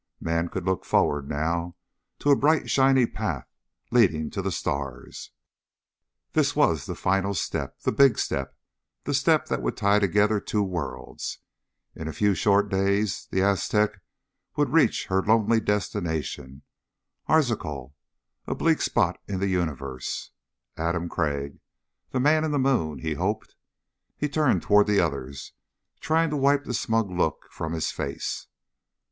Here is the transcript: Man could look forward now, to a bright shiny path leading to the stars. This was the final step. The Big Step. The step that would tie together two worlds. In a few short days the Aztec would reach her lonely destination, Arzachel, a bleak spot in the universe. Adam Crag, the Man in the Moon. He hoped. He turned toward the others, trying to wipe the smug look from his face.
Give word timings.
Man 0.19 0.49
could 0.49 0.65
look 0.65 0.83
forward 0.83 1.29
now, 1.29 1.75
to 2.17 2.31
a 2.31 2.35
bright 2.35 2.71
shiny 2.71 3.05
path 3.05 3.47
leading 3.91 4.31
to 4.31 4.41
the 4.41 4.51
stars. 4.51 5.29
This 6.33 6.55
was 6.55 6.87
the 6.87 6.95
final 6.95 7.35
step. 7.35 7.79
The 7.81 7.91
Big 7.91 8.17
Step. 8.17 8.57
The 9.03 9.13
step 9.13 9.45
that 9.45 9.61
would 9.61 9.77
tie 9.77 9.99
together 9.99 10.39
two 10.39 10.63
worlds. 10.63 11.37
In 11.95 12.07
a 12.07 12.13
few 12.13 12.33
short 12.33 12.67
days 12.67 13.27
the 13.29 13.43
Aztec 13.43 13.99
would 14.55 14.69
reach 14.73 15.05
her 15.05 15.21
lonely 15.21 15.59
destination, 15.59 16.63
Arzachel, 17.29 17.93
a 18.47 18.55
bleak 18.55 18.81
spot 18.81 19.21
in 19.27 19.39
the 19.39 19.49
universe. 19.49 20.31
Adam 20.77 21.09
Crag, 21.09 21.59
the 22.09 22.19
Man 22.19 22.43
in 22.43 22.49
the 22.49 22.57
Moon. 22.57 22.97
He 22.97 23.13
hoped. 23.13 23.55
He 24.17 24.27
turned 24.27 24.63
toward 24.63 24.87
the 24.87 24.99
others, 24.99 25.53
trying 25.99 26.31
to 26.31 26.37
wipe 26.37 26.63
the 26.63 26.73
smug 26.73 27.11
look 27.11 27.45
from 27.51 27.73
his 27.73 27.91
face. 27.91 28.47